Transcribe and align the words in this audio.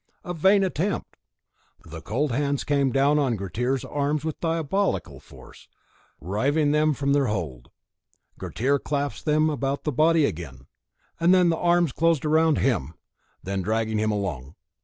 A 0.23 0.33
vain 0.33 0.63
attempt! 0.63 1.15
The 1.85 2.01
cold 2.01 2.31
hands 2.31 2.63
came 2.63 2.91
down 2.91 3.19
on 3.19 3.35
Grettir's 3.35 3.85
arms 3.85 4.25
with 4.25 4.39
diabolical 4.39 5.19
force, 5.19 5.67
riving 6.19 6.71
them 6.71 6.95
from 6.95 7.13
their 7.13 7.27
hold. 7.27 7.69
Grettir 8.39 8.79
clasped 8.79 9.25
them 9.25 9.47
about 9.47 9.83
the 9.83 9.91
body 9.91 10.25
again; 10.25 10.65
then 11.19 11.49
the 11.49 11.55
arms 11.55 11.91
closed 11.91 12.25
round 12.25 12.57
him, 12.57 12.95
and 13.45 13.61
began 13.61 13.61
dragging 13.61 13.99
him 13.99 14.09
along. 14.09 14.55